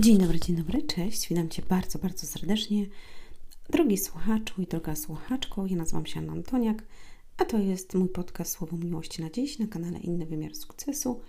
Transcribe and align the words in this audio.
Dzień 0.00 0.18
dobry, 0.18 0.40
dzień 0.40 0.56
dobry, 0.56 0.82
cześć. 0.82 1.28
Witam 1.28 1.48
Cię 1.48 1.62
bardzo, 1.68 1.98
bardzo 1.98 2.26
serdecznie. 2.26 2.86
Drogi 3.70 3.98
słuchaczu 3.98 4.62
i 4.62 4.66
droga 4.66 4.96
słuchaczko, 4.96 5.66
ja 5.66 5.76
nazywam 5.76 6.06
się 6.06 6.20
Anna 6.20 6.32
Antoniak, 6.32 6.82
a 7.36 7.44
to 7.44 7.58
jest 7.58 7.94
mój 7.94 8.08
podcast 8.08 8.52
Słowo 8.52 8.76
Miłości 8.76 9.22
na 9.22 9.30
dziś 9.30 9.58
na 9.58 9.66
kanale 9.66 9.98
Inny 9.98 10.26
Wymiar 10.26 10.54
Sukcesu 10.54 11.20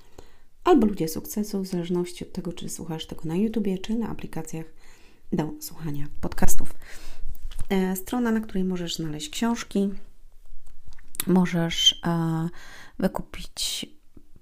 albo 0.63 0.87
Ludzie 0.87 1.07
Sukcesu, 1.07 1.61
w 1.61 1.67
zależności 1.67 2.25
od 2.25 2.33
tego, 2.33 2.53
czy 2.53 2.69
słuchasz 2.69 3.07
tego 3.07 3.21
na 3.25 3.35
YouTubie, 3.35 3.77
czy 3.77 3.95
na 3.95 4.09
aplikacjach 4.09 4.65
do 5.33 5.51
słuchania 5.59 6.07
podcastów. 6.21 6.73
E, 7.69 7.95
strona, 7.95 8.31
na 8.31 8.39
której 8.39 8.63
możesz 8.63 8.95
znaleźć 8.95 9.29
książki, 9.29 9.89
możesz 11.27 12.01
e, 12.05 12.49
wykupić 12.99 13.85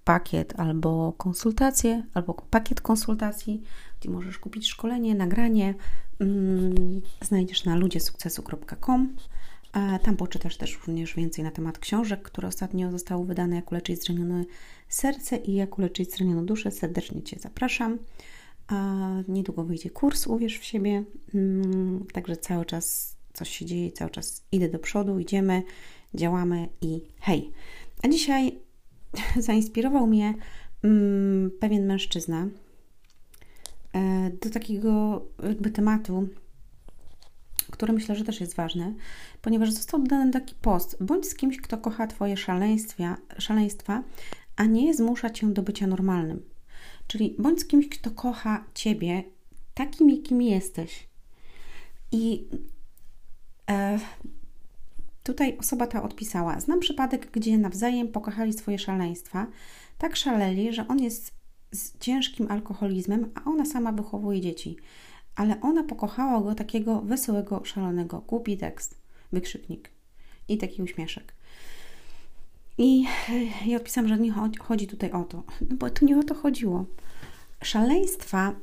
pakiet 0.03 0.59
albo 0.59 1.13
konsultację, 1.17 2.03
albo 2.13 2.33
pakiet 2.33 2.81
konsultacji, 2.81 3.63
gdzie 3.99 4.09
możesz 4.09 4.39
kupić 4.39 4.67
szkolenie, 4.67 5.15
nagranie. 5.15 5.73
Mm, 6.19 7.01
znajdziesz 7.21 7.65
na 7.65 7.75
ludziesukcesu.com. 7.75 9.15
Tam 10.03 10.17
poczytasz 10.17 10.57
też 10.57 10.79
również 10.87 11.15
więcej 11.15 11.43
na 11.43 11.51
temat 11.51 11.79
książek, 11.79 12.21
które 12.21 12.47
ostatnio 12.47 12.91
zostały 12.91 13.25
wydane, 13.25 13.55
jak 13.55 13.71
uleczyć 13.71 14.03
zranione 14.03 14.45
serce 14.89 15.37
i 15.37 15.53
jak 15.53 15.77
uleczyć 15.77 16.15
zranioną 16.15 16.45
duszę. 16.45 16.71
Serdecznie 16.71 17.23
Cię 17.23 17.39
zapraszam. 17.39 17.97
Niedługo 19.27 19.63
wyjdzie 19.63 19.89
kurs 19.89 20.27
Uwierz 20.27 20.59
w 20.59 20.63
siebie, 20.63 21.03
mm, 21.33 22.05
także 22.13 22.37
cały 22.37 22.65
czas 22.65 23.15
coś 23.33 23.49
się 23.49 23.65
dzieje, 23.65 23.91
cały 23.91 24.11
czas 24.11 24.43
idę 24.51 24.69
do 24.69 24.79
przodu, 24.79 25.19
idziemy, 25.19 25.63
działamy 26.13 26.69
i 26.81 27.01
hej. 27.19 27.51
A 28.03 28.07
dzisiaj 28.07 28.59
zainspirował 29.47 30.07
mnie 30.07 30.33
mm, 30.83 31.51
pewien 31.59 31.85
mężczyzna 31.85 32.47
do 34.41 34.49
takiego 34.49 35.21
jakby 35.43 35.71
tematu, 35.71 36.27
który 37.71 37.93
myślę, 37.93 38.15
że 38.15 38.23
też 38.23 38.41
jest 38.41 38.55
ważny, 38.55 38.95
ponieważ 39.41 39.71
został 39.71 39.99
dodany 39.99 40.31
taki 40.31 40.55
post. 40.61 41.03
Bądź 41.03 41.25
z 41.25 41.35
kimś, 41.35 41.57
kto 41.61 41.77
kocha 41.77 42.07
Twoje 42.07 42.37
szaleństwa, 42.37 43.17
szaleństwa, 43.37 44.03
a 44.55 44.65
nie 44.65 44.93
zmusza 44.93 45.29
Cię 45.29 45.47
do 45.47 45.61
bycia 45.61 45.87
normalnym. 45.87 46.43
Czyli 47.07 47.35
bądź 47.39 47.59
z 47.59 47.65
kimś, 47.65 47.89
kto 47.89 48.11
kocha 48.11 48.63
Ciebie 48.73 49.23
takim, 49.73 50.09
jakim 50.09 50.41
jesteś. 50.41 51.07
I 52.11 52.47
e, 53.69 53.99
Tutaj 55.27 55.57
osoba 55.57 55.87
ta 55.87 56.03
odpisała: 56.03 56.59
Znam 56.59 56.79
przypadek, 56.79 57.31
gdzie 57.31 57.57
nawzajem 57.57 58.07
pokochali 58.07 58.53
swoje 58.53 58.79
szaleństwa. 58.79 59.47
Tak 59.97 60.15
szaleli, 60.15 60.73
że 60.73 60.87
on 60.87 60.99
jest 60.99 61.36
z 61.71 61.99
ciężkim 61.99 62.51
alkoholizmem, 62.51 63.31
a 63.35 63.49
ona 63.49 63.65
sama 63.65 63.91
wychowuje 63.91 64.41
dzieci. 64.41 64.77
Ale 65.35 65.61
ona 65.61 65.83
pokochała 65.83 66.41
go 66.41 66.55
takiego 66.55 67.01
wesołego, 67.01 67.65
szalonego. 67.65 68.21
Głupi 68.27 68.57
tekst, 68.57 68.97
wykrzyknik 69.31 69.89
i 70.47 70.57
taki 70.57 70.81
uśmieszek. 70.81 71.33
I 72.77 73.05
ja 73.65 73.77
odpisałam, 73.77 74.07
że 74.07 74.17
nie 74.17 74.33
chodzi 74.59 74.87
tutaj 74.87 75.11
o 75.11 75.23
to, 75.23 75.43
no 75.69 75.75
bo 75.75 75.89
tu 75.89 76.05
nie 76.05 76.19
o 76.19 76.23
to 76.23 76.35
chodziło. 76.35 76.85
Szaleństwa, 77.63 78.53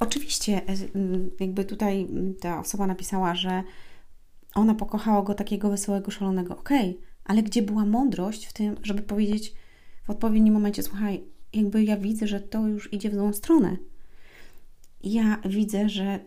oczywiście, 0.00 0.62
jakby 1.40 1.64
tutaj 1.64 2.08
ta 2.40 2.60
osoba 2.60 2.86
napisała, 2.86 3.34
że 3.34 3.62
ona 4.54 4.74
pokochała 4.74 5.22
go 5.22 5.34
takiego 5.34 5.70
wesołego, 5.70 6.10
szalonego. 6.10 6.58
Okej, 6.58 6.90
okay, 6.90 7.02
ale 7.24 7.42
gdzie 7.42 7.62
była 7.62 7.84
mądrość 7.84 8.46
w 8.46 8.52
tym, 8.52 8.76
żeby 8.82 9.02
powiedzieć 9.02 9.54
w 10.06 10.10
odpowiednim 10.10 10.54
momencie, 10.54 10.82
słuchaj, 10.82 11.24
jakby 11.52 11.84
ja 11.84 11.96
widzę, 11.96 12.26
że 12.26 12.40
to 12.40 12.66
już 12.66 12.92
idzie 12.92 13.10
w 13.10 13.14
złą 13.14 13.32
stronę. 13.32 13.76
Ja 15.02 15.42
widzę, 15.44 15.88
że 15.88 16.20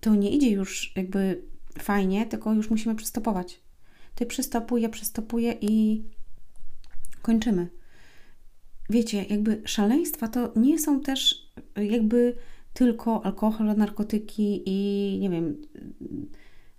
to 0.00 0.14
nie 0.14 0.30
idzie 0.30 0.50
już 0.50 0.92
jakby 0.96 1.42
fajnie, 1.78 2.26
tylko 2.26 2.54
już 2.54 2.70
musimy 2.70 2.94
przystopować. 2.94 3.60
Ty 4.14 4.26
przystopuj, 4.26 4.82
ja 4.82 4.88
przystopuję 4.88 5.54
i 5.60 6.04
kończymy. 7.22 7.68
Wiecie, 8.90 9.24
jakby 9.24 9.62
szaleństwa 9.64 10.28
to 10.28 10.52
nie 10.56 10.78
są 10.78 11.00
też 11.00 11.50
jakby 11.76 12.36
tylko 12.74 13.26
alkohol, 13.26 13.76
narkotyki 13.76 14.62
i 14.66 15.18
nie 15.20 15.30
wiem, 15.30 15.62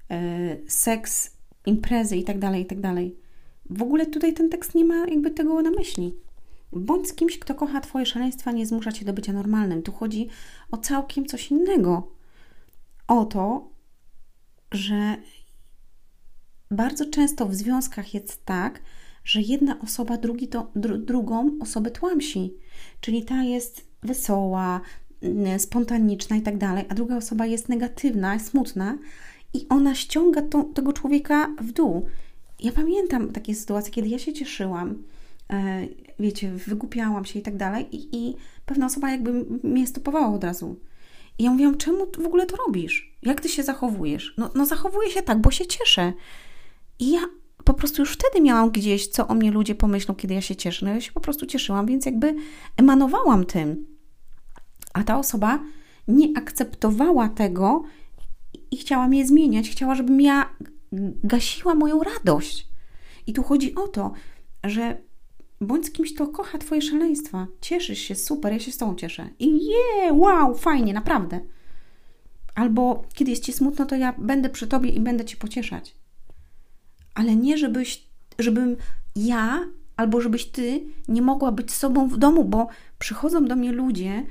E, 0.10 0.58
seks, 0.68 1.38
imprezy 1.66 2.18
itd., 2.18 2.40
tak 2.40 2.56
itd. 2.56 2.82
Tak 2.82 3.04
w 3.70 3.82
ogóle 3.82 4.06
tutaj 4.06 4.34
ten 4.34 4.50
tekst 4.50 4.76
nie 4.76 4.86
ma 4.86 5.08
jakby 5.08 5.32
tego 5.32 5.62
na 5.62 5.72
myśli. 5.72 6.14
Bądź 6.72 7.08
z 7.08 7.14
kimś, 7.14 7.40
kto 7.40 7.56
kocha 7.56 7.82
Twoje 7.82 8.06
szaleństwa, 8.06 8.52
nie 8.52 8.66
zmusza 8.66 8.92
Cię 8.92 9.06
do 9.06 9.14
bycia 9.14 9.34
normalnym. 9.34 9.84
Tu 9.84 9.92
chodzi 9.92 10.28
o 10.72 10.78
całkiem 10.78 11.26
coś 11.26 11.52
innego. 11.52 12.12
O 13.08 13.26
to, 13.26 13.70
że 14.72 15.18
bardzo 16.72 17.06
często 17.06 17.46
w 17.46 17.56
związkach 17.56 18.14
jest 18.14 18.46
tak, 18.46 18.82
że 19.24 19.42
jedna 19.42 19.80
osoba 19.80 20.18
drugi 20.18 20.48
to, 20.48 20.72
dru, 20.76 20.98
drugą 20.98 21.58
osobę 21.62 21.92
tłamsi. 21.92 22.54
Czyli 23.02 23.26
ta 23.26 23.44
jest 23.44 23.88
wesoła, 24.04 24.82
spontaniczna 25.58 26.36
i 26.36 26.42
tak 26.42 26.58
dalej, 26.58 26.86
a 26.90 26.94
druga 26.96 27.18
osoba 27.18 27.46
jest 27.46 27.70
negatywna, 27.70 28.40
smutna, 28.40 28.98
i 29.54 29.66
ona 29.70 29.96
ściąga 29.96 30.42
to, 30.42 30.64
tego 30.64 30.94
człowieka 30.94 31.56
w 31.62 31.72
dół. 31.72 32.06
Ja 32.60 32.72
pamiętam 32.72 33.32
takie 33.32 33.56
sytuacje, 33.56 33.92
kiedy 33.92 34.08
ja 34.08 34.20
się 34.20 34.34
cieszyłam, 34.34 35.04
wiecie, 36.20 36.52
wygłupiałam 36.52 37.26
się 37.26 37.40
i 37.40 37.42
tak 37.42 37.58
dalej, 37.58 37.96
i, 37.96 38.16
i 38.16 38.36
pewna 38.66 38.86
osoba 38.86 39.12
jakby 39.12 39.46
mnie 39.64 39.88
stopowała 39.88 40.36
od 40.36 40.44
razu. 40.44 40.80
I 41.40 41.44
ja 41.44 41.52
mówiłam, 41.52 41.78
czemu 41.78 42.08
w 42.24 42.26
ogóle 42.26 42.46
to 42.46 42.56
robisz? 42.56 43.18
Jak 43.22 43.42
ty 43.42 43.50
się 43.50 43.64
zachowujesz? 43.64 44.34
No, 44.38 44.50
no 44.56 44.66
zachowuję 44.66 45.10
się 45.10 45.22
tak, 45.22 45.42
bo 45.42 45.52
się 45.52 45.68
cieszę. 45.68 46.14
I 47.00 47.12
ja 47.12 47.20
po 47.64 47.74
prostu 47.74 48.02
już 48.02 48.14
wtedy 48.14 48.42
miałam 48.44 48.72
gdzieś, 48.72 49.08
co 49.08 49.28
o 49.28 49.34
mnie 49.34 49.52
ludzie 49.52 49.76
pomyślą, 49.76 50.16
kiedy 50.16 50.34
ja 50.34 50.42
się 50.42 50.56
cieszę. 50.56 50.86
No 50.86 50.92
ja 50.92 51.02
się 51.02 51.12
po 51.12 51.20
prostu 51.20 51.46
cieszyłam, 51.46 51.86
więc 51.86 52.06
jakby 52.06 52.36
emanowałam 52.78 53.46
tym. 53.46 53.86
A 54.94 55.04
ta 55.04 55.20
osoba 55.20 55.60
nie 56.08 56.28
akceptowała 56.38 57.30
tego, 57.30 57.84
i 58.72 58.78
chciała 58.78 59.08
mnie 59.08 59.28
zmieniać, 59.28 59.70
chciała, 59.70 59.96
żebym 59.96 60.22
ja 60.22 60.50
gasiła 61.24 61.76
moją 61.76 62.04
radość. 62.04 62.68
I 63.28 63.34
tu 63.34 63.44
chodzi 63.44 63.76
o 63.76 63.88
to, 63.88 64.12
że 64.64 64.98
bądź 65.62 65.86
z 65.86 65.92
kimś, 65.92 66.14
kto 66.14 66.28
kocha 66.28 66.58
Twoje 66.58 66.82
szaleństwa. 66.82 67.48
Cieszysz 67.62 68.00
się, 68.00 68.16
super, 68.16 68.54
ja 68.54 68.60
się 68.60 68.72
z 68.72 68.78
Tobą 68.78 68.96
cieszę. 68.96 69.30
I 69.40 69.66
je, 69.66 70.14
wow, 70.14 70.56
fajnie, 70.56 70.94
naprawdę. 70.94 71.40
Albo 72.56 73.04
kiedy 73.14 73.32
jest 73.32 73.44
Ci 73.44 73.54
smutno, 73.54 73.86
to 73.86 73.96
ja 73.96 74.14
będę 74.18 74.50
przy 74.50 74.68
Tobie 74.68 74.90
i 74.90 75.00
będę 75.00 75.26
Cię 75.26 75.38
pocieszać. 75.38 75.96
Ale 77.16 77.36
nie, 77.36 77.58
żebyś, 77.58 78.08
żebym 78.40 78.76
ja 79.16 79.66
albo 79.98 80.22
żebyś 80.22 80.46
Ty 80.46 80.82
nie 81.08 81.22
mogła 81.22 81.52
być 81.52 81.72
sobą 81.72 82.08
w 82.08 82.18
domu, 82.18 82.46
bo 82.46 82.68
przychodzą 83.00 83.46
do 83.46 83.56
mnie 83.56 83.72
ludzie, 83.72 84.26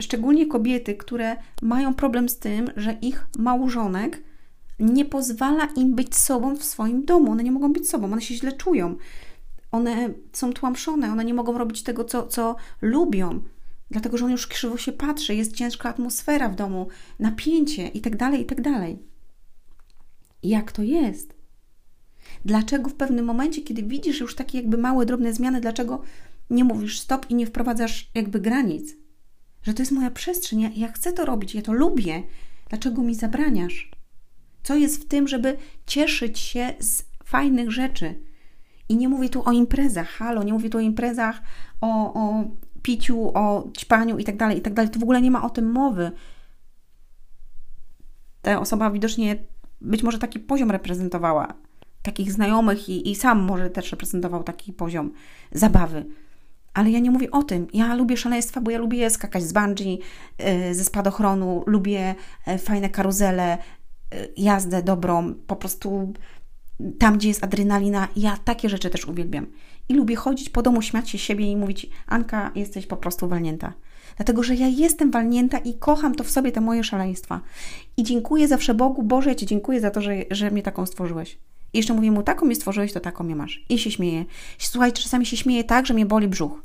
szczególnie 0.00 0.46
kobiety, 0.46 0.94
które 0.94 1.36
mają 1.62 1.94
problem 1.94 2.28
z 2.28 2.38
tym, 2.38 2.70
że 2.76 2.92
ich 2.92 3.26
małżonek 3.38 4.22
nie 4.80 5.04
pozwala 5.04 5.68
im 5.76 5.94
być 5.94 6.16
sobą 6.16 6.56
w 6.56 6.64
swoim 6.64 7.04
domu. 7.04 7.32
One 7.32 7.44
nie 7.44 7.52
mogą 7.52 7.72
być 7.72 7.88
sobą, 7.88 8.12
one 8.12 8.22
się 8.22 8.34
źle 8.34 8.52
czują. 8.52 8.96
One 9.72 10.10
są 10.32 10.52
tłamszone, 10.52 11.12
one 11.12 11.24
nie 11.24 11.34
mogą 11.34 11.58
robić 11.58 11.82
tego, 11.82 12.04
co, 12.04 12.26
co 12.26 12.56
lubią, 12.82 13.42
dlatego 13.90 14.16
że 14.16 14.24
on 14.24 14.30
już 14.30 14.46
krzywo 14.46 14.76
się 14.76 14.92
patrzy, 14.92 15.34
jest 15.34 15.56
ciężka 15.56 15.88
atmosfera 15.88 16.48
w 16.48 16.54
domu, 16.54 16.88
napięcie 17.18 17.88
itd., 17.88 18.16
tak 18.18 18.38
itd. 18.38 18.62
Tak 18.62 18.96
Jak 20.42 20.72
to 20.72 20.82
jest? 20.82 21.34
Dlaczego 22.44 22.90
w 22.90 22.94
pewnym 22.94 23.24
momencie, 23.24 23.62
kiedy 23.62 23.82
widzisz 23.82 24.20
już 24.20 24.34
takie 24.34 24.58
jakby 24.58 24.78
małe, 24.78 25.06
drobne 25.06 25.32
zmiany, 25.32 25.60
dlaczego 25.60 26.02
nie 26.50 26.64
mówisz 26.64 27.00
stop 27.00 27.30
i 27.30 27.34
nie 27.34 27.46
wprowadzasz 27.46 28.10
jakby 28.14 28.40
granic? 28.40 29.00
że 29.62 29.74
to 29.74 29.82
jest 29.82 29.92
moja 29.92 30.10
przestrzeń, 30.10 30.60
ja, 30.60 30.70
ja 30.76 30.92
chcę 30.92 31.12
to 31.12 31.24
robić, 31.24 31.54
ja 31.54 31.62
to 31.62 31.72
lubię. 31.72 32.22
Dlaczego 32.68 33.02
mi 33.02 33.14
zabraniasz? 33.14 33.90
Co 34.62 34.76
jest 34.76 35.02
w 35.04 35.08
tym, 35.08 35.28
żeby 35.28 35.56
cieszyć 35.86 36.38
się 36.38 36.74
z 36.78 37.04
fajnych 37.24 37.70
rzeczy? 37.70 38.18
I 38.90 38.96
nie 38.96 39.08
mówię 39.08 39.28
tu 39.28 39.48
o 39.48 39.52
imprezach, 39.52 40.08
halo, 40.08 40.42
nie 40.42 40.52
mówię 40.52 40.70
tu 40.70 40.78
o 40.78 40.80
imprezach, 40.80 41.42
o, 41.80 42.14
o 42.14 42.44
piciu, 42.82 43.30
o 43.34 43.68
ćpaniu 43.78 44.24
tak 44.24 44.36
dalej, 44.36 44.58
i 44.58 44.60
tak 44.60 44.98
w 44.98 45.02
ogóle 45.02 45.22
nie 45.22 45.30
ma 45.30 45.42
o 45.44 45.50
tym 45.50 45.72
mowy. 45.72 46.12
Ta 48.42 48.60
osoba 48.60 48.90
widocznie 48.90 49.36
być 49.80 50.02
może 50.02 50.18
taki 50.18 50.38
poziom 50.38 50.70
reprezentowała, 50.70 51.54
takich 52.02 52.32
znajomych 52.32 52.88
i, 52.88 53.10
i 53.10 53.14
sam 53.14 53.40
może 53.42 53.70
też 53.70 53.90
reprezentował 53.90 54.42
taki 54.42 54.72
poziom 54.72 55.12
zabawy. 55.52 56.04
Ale 56.74 56.90
ja 56.90 56.98
nie 56.98 57.10
mówię 57.10 57.30
o 57.30 57.42
tym. 57.42 57.66
Ja 57.72 57.94
lubię 57.94 58.16
szaleństwa, 58.16 58.60
bo 58.60 58.70
ja 58.70 58.78
lubię 58.78 59.10
skakać 59.10 59.42
z 59.42 59.52
bungee, 59.52 59.98
y, 60.70 60.74
ze 60.74 60.84
spadochronu, 60.84 61.62
lubię 61.66 62.14
e, 62.46 62.58
fajne 62.58 62.90
karuzele, 62.90 63.58
y, 64.14 64.32
jazdę 64.36 64.82
dobrą, 64.82 65.34
po 65.34 65.56
prostu 65.56 66.12
tam, 66.98 67.18
gdzie 67.18 67.28
jest 67.28 67.44
adrenalina. 67.44 68.08
Ja 68.16 68.36
takie 68.44 68.68
rzeczy 68.68 68.90
też 68.90 69.04
uwielbiam. 69.04 69.46
I 69.88 69.94
lubię 69.94 70.16
chodzić 70.16 70.48
po 70.48 70.62
domu, 70.62 70.82
śmiać 70.82 71.10
się 71.10 71.18
siebie 71.18 71.50
i 71.50 71.56
mówić: 71.56 71.86
Anka, 72.06 72.50
jesteś 72.54 72.86
po 72.86 72.96
prostu 72.96 73.28
walnięta. 73.28 73.72
Dlatego, 74.16 74.42
że 74.42 74.54
ja 74.54 74.68
jestem 74.68 75.10
walnięta 75.10 75.58
i 75.58 75.74
kocham 75.74 76.14
to 76.14 76.24
w 76.24 76.30
sobie, 76.30 76.52
te 76.52 76.60
moje 76.60 76.84
szaleństwa. 76.84 77.40
I 77.96 78.02
dziękuję 78.02 78.48
zawsze 78.48 78.74
Bogu, 78.74 79.02
Boże, 79.02 79.30
ja 79.30 79.34
Ci 79.34 79.46
dziękuję 79.46 79.80
za 79.80 79.90
to, 79.90 80.00
że, 80.00 80.14
że 80.30 80.50
mnie 80.50 80.62
taką 80.62 80.86
stworzyłeś. 80.86 81.38
I 81.72 81.76
jeszcze 81.76 81.94
mówię 81.94 82.10
mu, 82.10 82.22
taką 82.22 82.46
mnie 82.46 82.54
stworzyłeś, 82.54 82.92
to 82.92 83.00
taką 83.00 83.24
mnie 83.24 83.36
masz. 83.36 83.64
I 83.68 83.78
się 83.78 83.90
śmieję. 83.90 84.24
Słuchaj, 84.58 84.92
czasami 84.92 85.26
się 85.26 85.36
śmieję 85.36 85.64
tak, 85.64 85.86
że 85.86 85.94
mnie 85.94 86.06
boli 86.06 86.28
brzuch. 86.28 86.62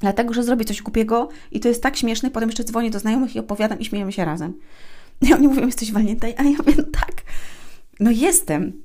Dlatego, 0.00 0.34
że 0.34 0.42
zrobię 0.42 0.64
coś 0.64 0.82
głupiego 0.82 1.28
i 1.52 1.60
to 1.60 1.68
jest 1.68 1.82
tak 1.82 1.96
śmieszne, 1.96 2.30
potem 2.30 2.48
jeszcze 2.48 2.64
dzwonię 2.64 2.90
do 2.90 2.98
znajomych 2.98 3.36
i 3.36 3.38
opowiadam 3.38 3.80
i 3.80 3.84
śmiejemy 3.84 4.12
się 4.12 4.24
razem. 4.24 4.52
I 5.28 5.34
oni 5.34 5.48
mówią, 5.48 5.66
jesteś 5.66 5.92
walnięta, 5.92 6.26
a 6.36 6.42
ja 6.42 6.56
no 6.76 6.82
tak, 6.92 7.22
no 8.00 8.10
jestem. 8.10 8.82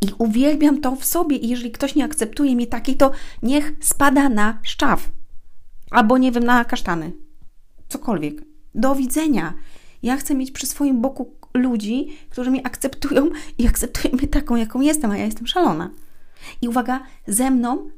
I 0.00 0.06
uwielbiam 0.18 0.80
to 0.80 0.96
w 0.96 1.04
sobie 1.04 1.36
i 1.36 1.48
jeżeli 1.48 1.70
ktoś 1.70 1.94
nie 1.94 2.04
akceptuje 2.04 2.56
mnie 2.56 2.66
takiej, 2.66 2.96
to 2.96 3.10
niech 3.42 3.72
spada 3.80 4.28
na 4.28 4.58
szczaw. 4.62 5.08
Albo 5.90 6.18
nie 6.18 6.32
wiem, 6.32 6.44
na 6.44 6.64
kasztany. 6.64 7.12
Cokolwiek. 7.88 8.42
Do 8.74 8.94
widzenia. 8.94 9.54
Ja 10.02 10.16
chcę 10.16 10.34
mieć 10.34 10.50
przy 10.50 10.66
swoim 10.66 11.00
boku 11.00 11.32
ludzi, 11.54 12.08
którzy 12.30 12.50
mnie 12.50 12.66
akceptują 12.66 13.30
i 13.58 13.66
akceptują 13.66 14.14
mnie 14.14 14.28
taką, 14.28 14.56
jaką 14.56 14.80
jestem, 14.80 15.10
a 15.10 15.16
ja 15.16 15.24
jestem 15.24 15.46
szalona. 15.46 15.90
I 16.62 16.68
uwaga, 16.68 17.00
ze 17.26 17.50
mną 17.50 17.90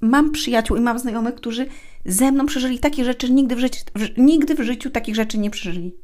mam 0.00 0.30
przyjaciół 0.30 0.76
i 0.76 0.80
mam 0.80 0.98
znajomych, 0.98 1.34
którzy 1.34 1.66
ze 2.04 2.32
mną 2.32 2.46
przeżyli 2.46 2.78
takie 2.78 3.04
rzeczy, 3.04 3.32
nigdy 3.32 3.56
w 3.56 3.58
życiu, 3.58 3.84
nigdy 4.16 4.54
w 4.54 4.60
życiu 4.60 4.90
takich 4.90 5.14
rzeczy 5.14 5.38
nie 5.38 5.50
przeżyli. 5.50 5.94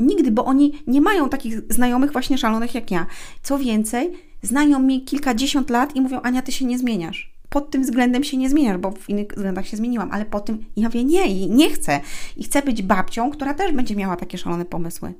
Nigdy, 0.00 0.30
bo 0.30 0.44
oni 0.44 0.82
nie 0.86 1.00
mają 1.00 1.28
takich 1.28 1.60
znajomych 1.72 2.12
właśnie 2.12 2.38
szalonych 2.38 2.74
jak 2.74 2.90
ja. 2.90 3.06
Co 3.42 3.58
więcej, 3.58 4.12
znają 4.42 4.78
mnie 4.78 5.00
kilkadziesiąt 5.00 5.70
lat 5.70 5.96
i 5.96 6.00
mówią, 6.00 6.20
Ania, 6.20 6.42
ty 6.42 6.52
się 6.52 6.64
nie 6.64 6.78
zmieniasz. 6.78 7.32
Pod 7.48 7.70
tym 7.70 7.82
względem 7.82 8.24
się 8.24 8.36
nie 8.36 8.50
zmieniasz, 8.50 8.78
bo 8.78 8.90
w 8.90 9.08
innych 9.08 9.28
względach 9.28 9.66
się 9.66 9.76
zmieniłam, 9.76 10.10
ale 10.12 10.24
po 10.24 10.40
tym 10.40 10.64
ja 10.76 10.88
wie 10.88 11.04
nie 11.04 11.26
i 11.26 11.50
nie 11.50 11.70
chcę. 11.70 12.00
I 12.36 12.44
chcę 12.44 12.62
być 12.62 12.82
babcią, 12.82 13.30
która 13.30 13.54
też 13.54 13.72
będzie 13.72 13.96
miała 13.96 14.16
takie 14.16 14.38
szalone 14.38 14.64
pomysły. 14.64 15.14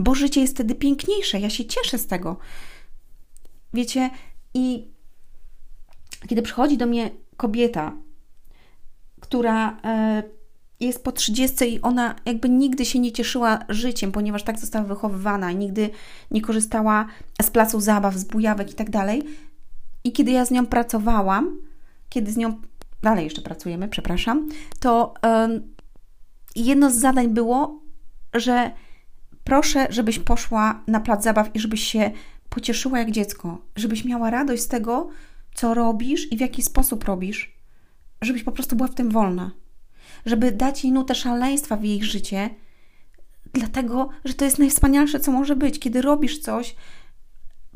Bo 0.00 0.14
życie 0.14 0.40
jest 0.40 0.54
wtedy 0.54 0.74
piękniejsze. 0.74 1.40
Ja 1.40 1.50
się 1.50 1.64
cieszę 1.64 1.98
z 1.98 2.06
tego. 2.06 2.36
Wiecie, 3.74 4.10
i 4.54 4.88
kiedy 6.28 6.42
przychodzi 6.42 6.76
do 6.76 6.86
mnie 6.86 7.10
kobieta, 7.36 7.92
która 9.20 9.80
e, 9.84 10.22
jest 10.80 11.04
po 11.04 11.12
30 11.12 11.74
i 11.74 11.80
ona 11.80 12.14
jakby 12.26 12.48
nigdy 12.48 12.84
się 12.84 12.98
nie 12.98 13.12
cieszyła 13.12 13.58
życiem, 13.68 14.12
ponieważ 14.12 14.42
tak 14.42 14.58
została 14.58 14.84
wychowywana 14.84 15.50
i 15.50 15.56
nigdy 15.56 15.90
nie 16.30 16.40
korzystała 16.40 17.06
z 17.42 17.50
placu 17.50 17.80
zabaw, 17.80 18.16
z 18.16 18.24
bujawek 18.24 18.70
i 18.70 18.74
tak 18.74 18.90
dalej. 18.90 19.22
I 20.04 20.12
kiedy 20.12 20.30
ja 20.30 20.44
z 20.44 20.50
nią 20.50 20.66
pracowałam, 20.66 21.58
kiedy 22.08 22.32
z 22.32 22.36
nią 22.36 22.60
dalej 23.02 23.24
jeszcze 23.24 23.42
pracujemy, 23.42 23.88
przepraszam, 23.88 24.48
to 24.80 25.14
um, 25.22 25.74
jedno 26.56 26.90
z 26.90 26.94
zadań 26.94 27.28
było, 27.28 27.80
że 28.34 28.70
proszę, 29.44 29.86
żebyś 29.90 30.18
poszła 30.18 30.82
na 30.86 31.00
plac 31.00 31.24
zabaw 31.24 31.56
i 31.56 31.60
żebyś 31.60 31.82
się 31.82 32.10
pocieszyła 32.48 32.98
jak 32.98 33.10
dziecko, 33.10 33.58
żebyś 33.76 34.04
miała 34.04 34.30
radość 34.30 34.62
z 34.62 34.68
tego, 34.68 35.08
co 35.54 35.74
robisz 35.74 36.32
i 36.32 36.36
w 36.36 36.40
jaki 36.40 36.62
sposób 36.62 37.04
robisz, 37.04 37.56
żebyś 38.22 38.42
po 38.42 38.52
prostu 38.52 38.76
była 38.76 38.88
w 38.88 38.94
tym 38.94 39.10
wolna, 39.10 39.50
żeby 40.26 40.52
dać 40.52 40.84
jej 40.84 40.92
nutę 40.92 41.14
szaleństwa 41.14 41.76
w 41.76 41.84
jej 41.84 42.02
życie, 42.02 42.50
dlatego, 43.52 44.08
że 44.24 44.34
to 44.34 44.44
jest 44.44 44.58
najwspanialsze, 44.58 45.20
co 45.20 45.32
może 45.32 45.56
być, 45.56 45.78
kiedy 45.78 46.02
robisz 46.02 46.38
coś 46.38 46.74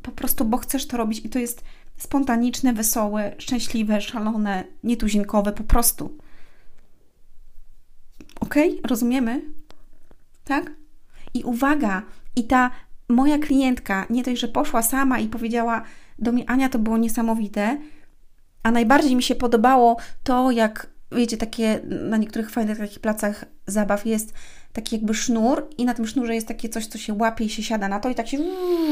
po 0.03 0.13
prostu, 0.13 0.45
bo 0.45 0.57
chcesz 0.57 0.87
to 0.87 0.97
robić 0.97 1.25
i 1.25 1.29
to 1.29 1.39
jest 1.39 1.65
spontaniczne, 1.97 2.73
wesołe, 2.73 3.35
szczęśliwe, 3.39 4.01
szalone, 4.01 4.65
nietuzinkowe, 4.85 5.53
po 5.53 5.65
prostu. 5.65 6.19
Ok? 8.41 8.55
Rozumiemy? 8.85 9.43
Tak? 10.45 10.71
I 11.35 11.45
uwaga, 11.45 12.03
i 12.37 12.45
ta 12.45 12.71
moja 13.09 13.39
klientka 13.39 14.07
nie 14.11 14.23
dość, 14.23 14.41
że 14.41 14.49
poszła 14.49 14.83
sama 14.83 15.19
i 15.19 15.29
powiedziała 15.29 15.83
do 16.19 16.33
mnie, 16.33 16.51
Ania, 16.51 16.69
to 16.69 16.79
było 16.79 16.99
niesamowite, 16.99 17.79
a 18.63 18.71
najbardziej 18.71 19.17
mi 19.17 19.23
się 19.23 19.35
podobało 19.35 19.97
to, 20.23 20.51
jak 20.51 20.94
wiecie, 21.15 21.37
takie 21.37 21.81
na 21.85 22.17
niektórych 22.17 22.51
fajnych 22.51 22.79
takich 22.79 22.99
placach 22.99 23.45
zabaw 23.67 24.07
jest 24.07 24.35
taki 24.73 24.97
jakby 24.97 25.15
sznur 25.15 25.69
i 25.79 25.85
na 25.85 25.95
tym 25.95 26.07
sznurze 26.07 26.35
jest 26.35 26.49
takie 26.49 26.69
coś, 26.69 26.87
co 26.87 26.99
się 26.99 27.15
łapie 27.15 27.45
i 27.45 27.49
się 27.49 27.63
siada 27.63 27.89
na 27.89 28.01
to 28.01 28.09
i 28.09 28.15
tak 28.15 28.29
się 28.29 28.39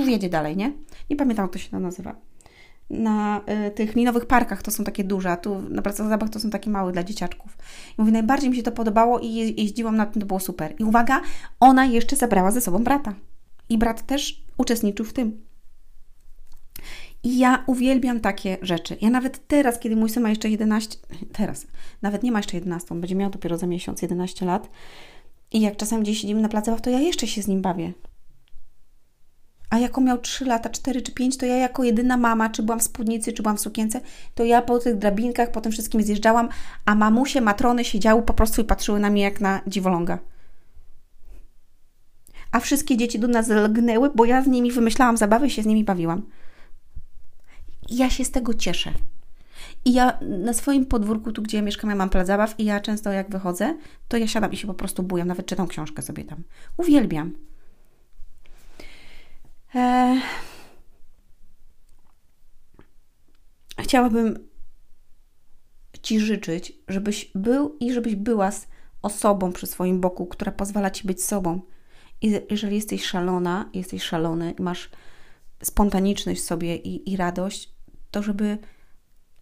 jedzie 0.07 0.29
dalej, 0.29 0.57
nie? 0.57 0.73
Nie 1.11 1.17
pamiętam, 1.17 1.45
jak 1.45 1.53
to 1.53 1.59
się 1.59 1.71
to 1.71 1.81
nazywa. 1.81 2.17
Na 2.91 3.41
y, 3.67 3.71
tych 3.71 3.95
linowych 3.95 4.27
parkach 4.27 4.63
to 4.63 4.71
są 4.71 4.85
takie 4.85 5.05
duże, 5.05 5.31
a 5.31 5.37
tu 5.37 5.63
na 5.63 5.83
placach 5.83 6.09
zabaw 6.09 6.31
to 6.31 6.41
są 6.41 6.51
takie 6.51 6.71
małe 6.71 6.93
dla 6.93 7.05
dzieciaczków. 7.05 7.57
I 7.99 8.01
mówię, 8.01 8.13
najbardziej 8.13 8.51
mi 8.51 8.57
się 8.57 8.63
to 8.63 8.73
podobało 8.73 9.19
i 9.19 9.35
je, 9.35 9.51
jeździłam 9.51 9.97
na 9.97 10.07
tym, 10.07 10.21
to 10.21 10.27
było 10.27 10.41
super. 10.41 10.75
I 10.79 10.85
uwaga, 10.85 11.21
ona 11.61 11.87
jeszcze 11.87 12.17
zabrała 12.17 12.51
ze 12.51 12.61
sobą 12.61 12.85
brata. 12.85 13.15
I 13.69 13.79
brat 13.79 14.07
też 14.07 14.43
uczestniczył 14.57 15.07
w 15.07 15.13
tym. 15.13 15.52
I 17.25 17.39
ja 17.39 17.65
uwielbiam 17.67 18.21
takie 18.21 18.59
rzeczy. 18.63 18.97
Ja 19.01 19.11
nawet 19.11 19.47
teraz, 19.47 19.79
kiedy 19.79 19.97
mój 19.97 20.11
syn 20.11 20.23
ma 20.23 20.29
jeszcze 20.29 20.49
11, 20.49 20.99
teraz, 21.33 21.67
nawet 22.03 22.23
nie 22.23 22.33
ma 22.33 22.39
jeszcze 22.39 22.57
11, 22.57 22.89
on 22.91 23.01
będzie 23.01 23.15
miał 23.15 23.31
dopiero 23.31 23.59
za 23.59 23.67
miesiąc 23.67 24.03
11 24.03 24.47
lat. 24.47 24.71
I 25.53 25.61
jak 25.61 25.77
czasem 25.77 26.03
gdzieś 26.03 26.21
siedzimy 26.21 26.41
na 26.41 26.49
placach, 26.49 26.81
to 26.81 26.91
ja 26.91 27.01
jeszcze 27.01 27.27
się 27.27 27.43
z 27.43 27.49
nim 27.49 27.63
bawię. 27.63 27.93
A 29.71 29.79
jako 29.79 30.01
miał 30.01 30.19
3 30.19 30.45
lata, 30.45 30.71
4 30.71 31.03
czy 31.03 31.13
5, 31.13 31.37
to 31.37 31.47
ja 31.47 31.57
jako 31.57 31.85
jedyna 31.85 32.17
mama, 32.17 32.51
czy 32.51 32.63
byłam 32.63 32.81
w 32.81 32.83
spódnicy, 32.83 33.33
czy 33.33 33.43
byłam 33.43 33.57
w 33.57 33.61
sukience, 33.61 34.01
to 34.35 34.45
ja 34.45 34.63
po 34.63 34.79
tych 34.79 34.99
drabinkach, 34.99 35.51
po 35.51 35.61
tym 35.61 35.73
wszystkim 35.73 36.03
zjeżdżałam, 36.03 36.49
a 36.85 36.95
mamusie, 36.95 37.41
matrony 37.41 37.85
siedziały 37.85 38.23
po 38.23 38.35
prostu 38.35 38.61
i 38.61 38.65
patrzyły 38.65 39.01
na 39.01 39.11
mnie 39.11 39.23
jak 39.23 39.41
na 39.41 39.61
dziwoląga. 39.67 40.19
A 42.53 42.61
wszystkie 42.61 42.97
dzieci 42.97 43.19
do 43.19 43.29
nas 43.29 43.49
lgnęły, 43.49 44.11
bo 44.15 44.25
ja 44.25 44.43
z 44.43 44.47
nimi 44.47 44.73
wymyślałam 44.73 45.17
zabawy 45.17 45.47
i 45.47 45.51
się 45.51 45.63
z 45.63 45.67
nimi 45.67 45.85
bawiłam. 45.85 46.23
Ja 47.91 48.11
się 48.11 48.25
z 48.25 48.31
tego 48.31 48.55
cieszę. 48.55 48.93
I 49.85 49.93
ja 49.93 50.19
na 50.21 50.53
swoim 50.53 50.87
podwórku, 50.87 51.33
tu 51.33 51.43
gdzie 51.43 51.57
ja 51.57 51.63
mieszkam, 51.63 51.91
ja 51.91 51.97
mam 51.97 52.11
plac 52.11 52.27
zabaw 52.27 52.61
i 52.61 52.65
ja 52.65 52.81
często 52.81 53.13
jak 53.13 53.31
wychodzę, 53.31 53.79
to 54.09 54.17
ja 54.17 54.27
siadam 54.27 54.53
i 54.53 54.57
się 54.57 54.67
po 54.67 54.75
prostu 54.75 55.03
bujam, 55.03 55.29
nawet 55.29 55.47
czytam 55.47 55.69
książkę 55.69 56.03
sobie 56.03 56.25
tam. 56.25 56.43
Uwielbiam. 56.77 57.33
Eee... 59.75 60.21
Chciałabym 63.81 64.49
Ci 66.03 66.21
życzyć, 66.21 66.73
żebyś 66.89 67.31
był 67.35 67.77
i 67.81 67.93
żebyś 67.93 68.17
była 68.17 68.51
z 68.51 68.67
osobą 69.03 69.53
przy 69.53 69.67
swoim 69.67 70.01
boku, 70.01 70.27
która 70.27 70.53
pozwala 70.53 70.91
Ci 70.91 71.07
być 71.07 71.25
sobą. 71.25 71.61
I 72.23 72.41
jeżeli 72.51 72.77
jesteś 72.77 73.05
szalona, 73.05 73.71
jesteś 73.75 74.03
szalony 74.03 74.55
i 74.59 74.63
masz 74.63 74.91
spontaniczność 75.63 76.43
sobie 76.43 76.77
i, 76.77 77.13
i 77.13 77.17
radość, 77.17 77.75
to 78.13 78.23
żeby 78.23 78.59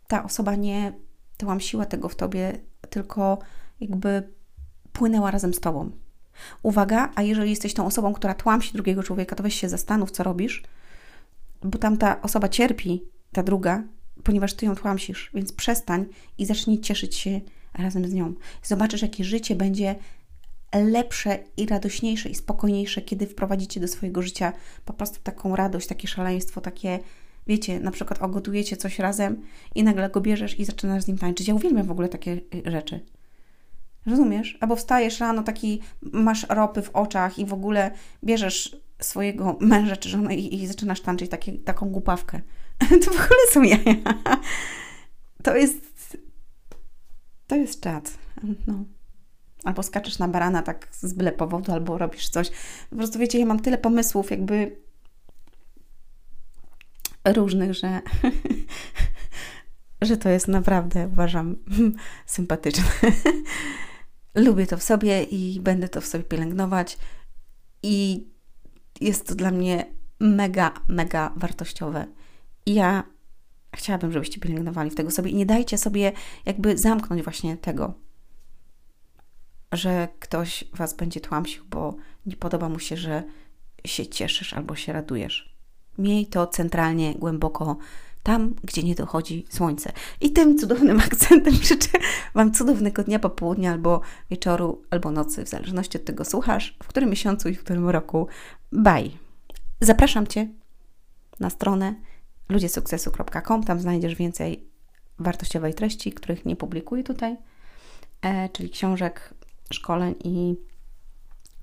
ta 0.09 0.25
osoba 0.25 0.55
nie 0.57 0.93
tłamsiła 1.37 1.87
tego 1.87 2.09
w 2.09 2.17
tobie, 2.17 2.61
tylko 2.91 3.39
jakby 3.81 4.33
płynęła 4.93 5.31
razem 5.31 5.55
z 5.55 5.61
tobą. 5.61 5.91
Uwaga, 6.63 7.11
a 7.15 7.23
jeżeli 7.23 7.51
jesteś 7.51 7.75
tą 7.75 7.87
osobą, 7.87 8.13
która 8.13 8.35
tłamsi 8.35 8.73
drugiego 8.73 9.03
człowieka, 9.03 9.37
to 9.37 9.43
weź 9.43 9.55
się 9.55 9.69
zastanów, 9.69 10.11
co 10.11 10.23
robisz, 10.23 10.63
bo 11.63 11.79
tam 11.79 11.97
ta 11.97 12.23
osoba 12.23 12.49
cierpi, 12.49 13.05
ta 13.33 13.43
druga, 13.43 13.85
ponieważ 14.25 14.55
ty 14.55 14.67
ją 14.67 14.77
tłamsisz, 14.77 15.31
więc 15.35 15.53
przestań 15.53 16.07
i 16.39 16.47
zacznij 16.47 16.81
cieszyć 16.81 17.17
się 17.17 17.41
razem 17.75 18.09
z 18.09 18.13
nią. 18.13 18.35
Zobaczysz, 18.63 19.03
jakie 19.03 19.25
życie 19.25 19.57
będzie 19.57 19.95
lepsze 20.75 21.39
i 21.57 21.67
radośniejsze 21.67 22.29
i 22.29 22.35
spokojniejsze, 22.35 23.03
kiedy 23.03 23.27
wprowadzicie 23.27 23.81
do 23.81 23.89
swojego 23.89 24.23
życia 24.23 24.53
po 24.85 24.93
prostu 24.93 25.21
taką 25.23 25.57
radość, 25.57 25.87
takie 25.87 26.09
szaleństwo, 26.09 26.61
takie, 26.61 26.99
wiecie, 27.47 27.81
na 27.81 27.91
przykład 27.91 28.23
ogotujecie 28.23 28.77
coś 28.77 28.99
razem 28.99 29.43
i 29.75 29.85
nagle 29.85 30.11
go 30.11 30.21
bierzesz 30.21 30.59
i 30.59 30.65
zaczynasz 30.65 31.03
z 31.03 31.09
nim 31.09 31.19
tańczyć. 31.19 31.49
Ja 31.49 31.55
uwielbiam 31.55 31.87
w 31.87 31.91
ogóle 31.91 32.09
takie 32.09 32.41
y, 32.67 32.71
rzeczy. 32.71 33.01
Rozumiesz? 34.07 34.59
Albo 34.61 34.77
wstajesz 34.77 35.21
rano, 35.21 35.43
taki 35.43 35.81
masz 36.03 36.47
ropy 36.49 36.83
w 36.83 36.91
oczach 36.91 37.39
i 37.39 37.47
w 37.47 37.53
ogóle 37.53 37.91
bierzesz 38.25 38.77
swojego 39.01 39.57
męża 39.61 39.97
czy 39.97 40.09
żonę 40.09 40.37
i, 40.37 40.63
i 40.63 40.67
zaczynasz 40.67 41.01
tańczyć 41.01 41.31
taką 41.65 41.91
głupawkę. 41.91 42.41
To 43.05 43.11
w 43.11 43.25
ogóle 43.25 43.47
są 43.51 43.63
jaja. 43.63 43.97
To 45.43 45.57
jest... 45.57 46.17
To 47.47 47.57
jest 47.57 47.81
czad. 47.81 48.19
No 48.67 48.85
albo 49.65 49.83
skaczesz 49.83 50.19
na 50.19 50.29
barana 50.29 50.63
tak 50.63 50.89
z 50.91 51.13
byle 51.13 51.33
powodu, 51.33 51.73
albo 51.73 51.99
robisz 51.99 52.29
coś. 52.29 52.51
Po 52.91 52.97
prostu 52.97 53.19
wiecie, 53.19 53.39
ja 53.39 53.47
mam 53.47 53.61
tyle 53.61 53.79
pomysłów 53.79 54.31
jakby 54.31 54.77
różnych, 57.25 57.75
że, 57.75 58.01
że 60.03 60.17
to 60.17 60.29
jest 60.29 60.49
naprawdę, 60.49 61.09
uważam, 61.13 61.57
sympatyczne. 62.27 62.85
Lubię 64.35 64.67
to 64.67 64.77
w 64.77 64.83
sobie 64.83 65.23
i 65.23 65.61
będę 65.61 65.89
to 65.89 66.01
w 66.01 66.07
sobie 66.07 66.25
pielęgnować 66.25 66.99
i 67.83 68.27
jest 69.01 69.27
to 69.27 69.35
dla 69.35 69.51
mnie 69.51 69.87
mega, 70.21 70.73
mega 70.89 71.33
wartościowe. 71.37 72.07
I 72.67 72.75
ja 72.75 73.03
chciałabym, 73.77 74.13
żebyście 74.13 74.41
pielęgnowali 74.41 74.91
w 74.91 74.95
tego 74.95 75.11
sobie 75.11 75.31
i 75.31 75.35
nie 75.35 75.47
dajcie 75.47 75.79
sobie 75.79 76.13
jakby 76.47 76.79
zamknąć 76.79 77.23
właśnie 77.23 77.57
tego, 77.57 77.95
że 79.73 80.09
ktoś 80.21 80.65
was 80.73 80.95
będzie 80.95 81.21
tłamsił, 81.21 81.65
bo 81.65 81.97
nie 82.27 82.37
podoba 82.37 82.69
mu 82.69 82.79
się, 82.79 82.97
że 82.97 83.23
się 83.85 84.07
cieszysz 84.07 84.55
albo 84.55 84.77
się 84.77 84.93
radujesz. 84.93 85.60
Miej 85.99 86.27
to 86.27 86.47
centralnie, 86.47 87.15
głęboko 87.15 87.77
tam, 88.23 88.55
gdzie 88.65 88.83
nie 88.83 88.95
dochodzi 88.95 89.47
słońce. 89.49 89.93
I 90.21 90.33
tym 90.33 90.59
cudownym 90.59 91.01
akcentem 91.07 91.55
życzę 91.55 91.99
Wam 92.35 92.53
cudownego 92.53 93.03
dnia, 93.05 93.19
popołudnia, 93.19 93.73
albo 93.73 94.01
wieczoru, 94.31 94.83
albo 94.91 95.11
nocy, 95.11 95.45
w 95.45 95.49
zależności 95.49 95.99
od 95.99 96.05
tego 96.05 96.25
słuchasz, 96.25 96.77
w 96.83 96.87
którym 96.87 97.11
miesiącu 97.11 97.49
i 97.49 97.55
w 97.55 97.65
którym 97.65 97.89
roku. 97.89 98.29
Bye! 98.73 99.11
Zapraszam 99.81 100.27
Cię 100.27 100.49
na 101.41 101.51
stronę 101.51 101.95
ludziesukcesu.com. 102.49 103.65
Tam 103.65 103.81
znajdziesz 103.81 104.15
więcej 104.15 104.69
wartościowej 105.19 105.75
treści, 105.75 106.13
których 106.13 106.45
nie 106.47 106.57
publikuję 106.57 107.03
tutaj, 107.05 107.37
e, 108.23 108.49
czyli 108.49 108.71
książek, 108.71 109.35
szkoleń 109.73 110.15
i 110.25 110.57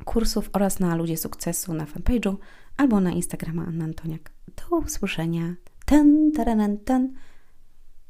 kursów 0.06 0.50
oraz 0.54 0.80
na 0.80 0.96
Ludzie 0.96 1.18
Sukcesu 1.18 1.74
na 1.74 1.86
fanpage'u 1.86 2.36
albo 2.78 3.00
na 3.00 3.12
Instagrama 3.12 3.66
Anna 3.66 3.86
Antoniak. 3.86 4.32
Do 4.70 4.78
usłyszenia. 4.78 5.56
Ten, 5.86 6.32
taranan, 6.32 6.78
ten, 6.78 7.14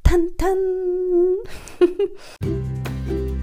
ten, 0.03 0.29
ten. 0.37 0.57